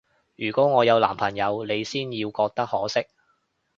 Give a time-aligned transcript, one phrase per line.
[0.35, 3.05] 如果我有男朋友，你先要覺得可惜